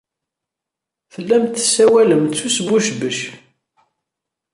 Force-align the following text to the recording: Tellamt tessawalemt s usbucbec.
Tellamt 1.13 1.53
tessawalemt 1.55 2.33
s 2.39 2.41
usbucbec. 2.47 3.19